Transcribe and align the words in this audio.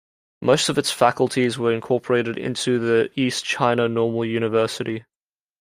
Most 0.41 0.67
of 0.67 0.79
its 0.79 0.89
faculties 0.89 1.59
were 1.59 1.71
incorporated 1.71 2.35
into 2.35 2.79
the 2.79 3.11
East 3.15 3.45
China 3.45 3.87
Normal 3.87 4.25
University. 4.25 5.03